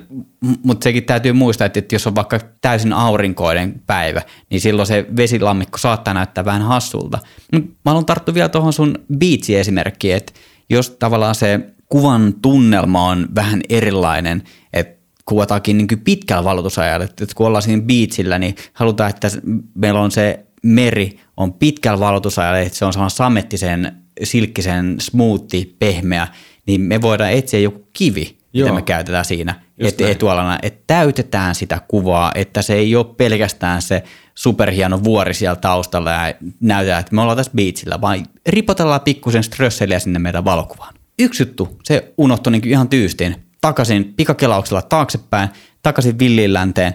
[0.62, 5.07] Mutta sekin täytyy muistaa, että, että jos on vaikka täysin aurinkoinen päivä, niin silloin se
[5.16, 7.18] vesilammikko saattaa näyttää vähän hassulta.
[7.53, 10.33] Mut mä haluan tarttua vielä tuohon sun biitsi-esimerkkiin, että
[10.70, 14.42] jos tavallaan se kuvan tunnelma on vähän erilainen,
[14.73, 19.29] että kuvataankin niin pitkällä valotusajalla, että kun ollaan siinä biitsillä, niin halutaan, että
[19.75, 23.92] meillä on se meri on pitkällä valotusajalla, että se on sellainen samettisen,
[24.23, 26.29] silkkisen, smoothi, pehmeä,
[26.66, 28.66] niin me voidaan etsiä joku kivi, Joo.
[28.68, 33.83] mitä me käytetään siinä et, etualana, että täytetään sitä kuvaa, että se ei ole pelkästään
[33.83, 34.03] se
[34.35, 39.99] superhieno vuori siellä taustalla ja näytetään, että me ollaan tässä beachillä, vaan ripotellaan pikkusen strösseliä
[39.99, 40.94] sinne meidän valokuvaan.
[41.18, 45.49] Yksi juttu, se unohtui niin ihan tyystiin, takaisin pikakelauksella taaksepäin,
[45.83, 46.94] takaisin villiin länteen.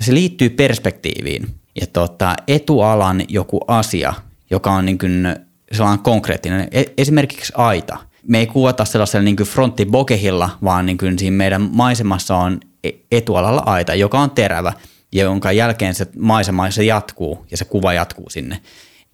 [0.00, 4.14] Se liittyy perspektiiviin ja tota, etualan joku asia,
[4.50, 5.36] joka on niin kuin
[5.72, 7.98] sellainen konkreettinen, e- esimerkiksi aita.
[8.26, 12.90] Me ei kuvata sellaisella niin kuin fronttibokehilla, vaan niin kuin siinä meidän maisemassa on e-
[13.12, 14.72] etualalla aita, joka on terävä,
[15.12, 18.60] ja jonka jälkeen se maisema se jatkuu ja se kuva jatkuu sinne.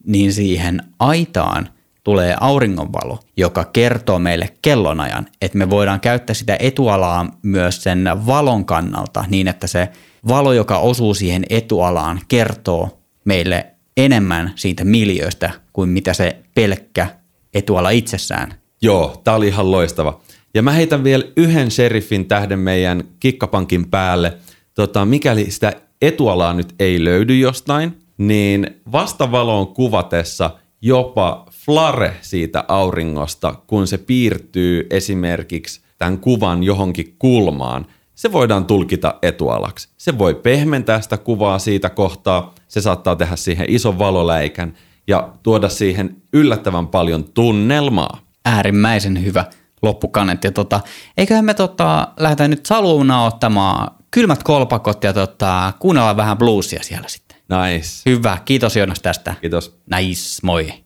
[0.07, 1.68] Niin siihen aitaan
[2.05, 8.64] tulee auringonvalo, joka kertoo meille kellonajan, että me voidaan käyttää sitä etualaa myös sen valon
[8.64, 9.88] kannalta niin, että se
[10.29, 13.66] valo, joka osuu siihen etualaan, kertoo meille
[13.97, 17.07] enemmän siitä miljöistä kuin mitä se pelkkä
[17.55, 18.55] etuala itsessään.
[18.83, 20.20] Joo, tämä oli ihan loistava.
[20.55, 24.37] Ja mä heitän vielä yhden sheriffin tähden meidän kikkapankin päälle.
[24.75, 25.72] Tota, mikäli sitä
[26.03, 30.51] etualaa nyt ei löydy jostain, niin vastavaloon kuvatessa
[30.83, 39.14] jopa flare siitä auringosta, kun se piirtyy esimerkiksi tämän kuvan johonkin kulmaan, se voidaan tulkita
[39.22, 39.88] etualaksi.
[39.96, 44.74] Se voi pehmentää sitä kuvaa siitä kohtaa, se saattaa tehdä siihen ison valoläikän
[45.06, 48.18] ja tuoda siihen yllättävän paljon tunnelmaa.
[48.44, 49.44] Äärimmäisen hyvä
[49.82, 50.50] loppukaneetti.
[50.50, 50.80] Tota,
[51.16, 57.08] eiköhän me tota, lähdetä nyt saluuna ottamaan kylmät kolpakot ja tota, kuunnella vähän bluesia siellä
[57.08, 57.38] sitten.
[57.48, 58.10] Nice.
[58.10, 59.34] Hyvä, kiitos Jonas tästä.
[59.40, 59.78] Kiitos.
[59.96, 60.84] Nice, moi.